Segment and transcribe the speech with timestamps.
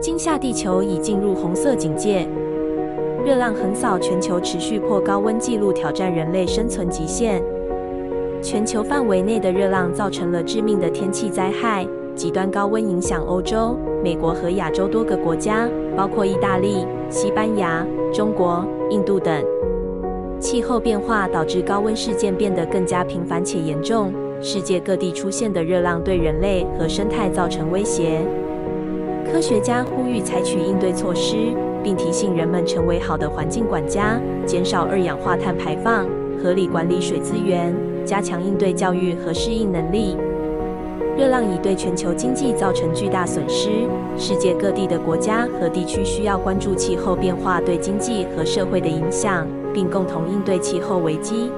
[0.00, 2.24] 今夏地球已进入红色警戒，
[3.26, 7.42] 热浪横扫全球，持续破高温纪录，挑战人类生存极限。
[8.40, 11.84] 全球范围内的热浪造成了致命的天气灾害，
[12.14, 17.84] 极端高温影响欧洲、美国和亚洲多个国家，包括意大利、西班牙、
[18.14, 19.44] 中国、印度等。
[20.38, 28.20] 气候变化导致高温事件变得更加频繁且严重，世界各地出现的热浪对人类和生态造成威胁。
[29.30, 31.36] 科学家呼吁采取应对措施，
[31.82, 36.06] 并提醒人们成为好的环境管家，减少二氧化碳排放，
[36.42, 37.74] 合理管理水资源，
[38.04, 40.16] 加强应对教育和适应能力。
[41.16, 43.68] 热浪已对全球经济造成巨大损失，
[44.16, 51.50] 世界各地的国家和地区需要关注气候变化对经济和社会的影响，并共同应对气候危机。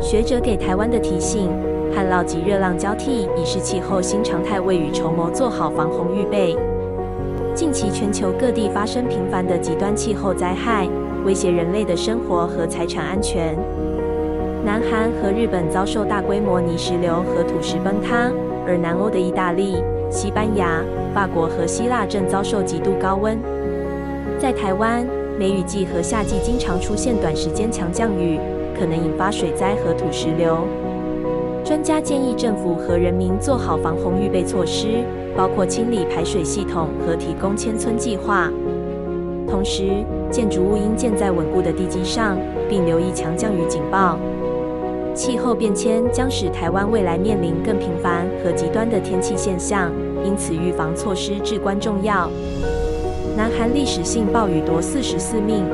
[0.00, 1.48] 学者给台湾的提醒。
[1.96, 6.54] 旱涝及热浪交替已是气候新常态，未雨绸缪，做好防洪预备。
[7.54, 10.86] 近期全球各地发生频繁的极端气候灾害，
[11.24, 13.56] 威胁人类的生活和财产安全。
[14.62, 18.30] 南韩和日本遭受大规模泥石流和土石崩塌，
[18.66, 23.38] 而南欧的意大利、西班牙、法国和希腊正遭受极度高温。
[24.38, 25.06] 在台湾，
[25.38, 28.38] 梅雨季和夏季经常出现短时间强降雨，
[28.78, 30.58] 可能引发水灾和土石流。
[31.66, 35.02] 专家建议政府和人民做好防洪预备措施，
[35.36, 38.48] 包括清理排水系统和提供迁村计划。
[39.48, 44.16] 同时，建筑物应建在稳固的地基上，并留意强降雨警报。
[45.12, 49.90] 气候变迁将使台湾未来面临更频繁和极端的天气现象，
[50.24, 52.30] 因此预防措施至关重要。
[53.36, 55.64] 南韩历史性暴雨夺四十四命。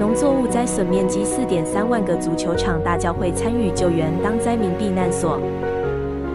[0.00, 5.38] 农作物灾损面积四点三万个足球场，大教会参与救援当灾民避难所。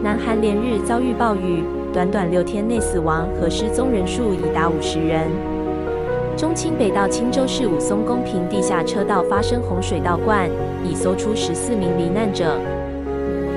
[0.03, 5.27] 南韩连日遭遇暴雨，短短六天内死亡和失踪人数已达五十人。
[6.38, 10.47] 中清北道青州市武松公平地下车道发生洪水倒灌，
[10.88, 12.59] 已搜出十四名罹难者。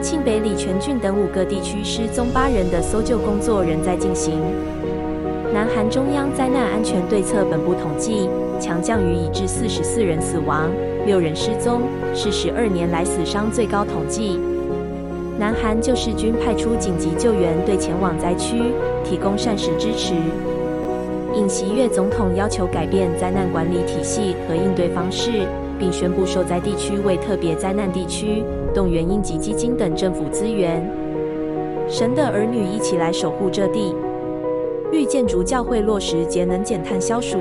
[0.00, 4.40] 庆北李全郡等五个地区失踪八人的搜救工作仍在进行。
[5.52, 8.28] 南韩中央灾难安全对策本部统计，
[8.60, 10.70] 强降雨已致四十四人死亡，
[11.06, 11.82] 六人失踪，
[12.14, 14.38] 是十二年来死伤最高统计。
[15.38, 18.56] 南韩救世军派出紧急救援队前往灾区，
[19.02, 20.14] 提供膳食支持。
[21.34, 25.46] 尹锡悦总统要求改变灾难管理体系和应对方式，
[25.78, 28.44] 并宣布受灾地区为特别灾难地区，
[28.74, 30.86] 动员应急基金等政府资源。
[31.88, 33.94] 神的儿女一起来守护这地。
[34.90, 37.38] 绿建筑教会落实节能减碳消暑，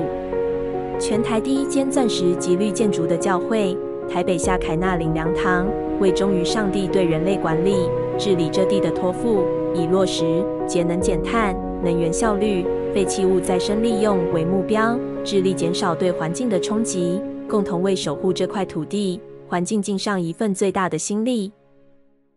[1.00, 3.76] 全台第一间钻石及绿建筑的教会——
[4.08, 5.66] 台北夏凯纳林粮堂，
[5.98, 7.88] 为忠于上帝对人类管理、
[8.18, 9.44] 治理这地的托付，
[9.74, 21.52] 以落实节能减碳、能源效率、废弃物再生利用为目标，致力减少对环境的冲击，共同为守护这块土地环境尽上一份最大的心力。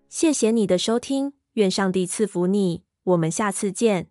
[0.08, 4.08] 谢谢你的收听，愿上帝赐福你，我们下次见。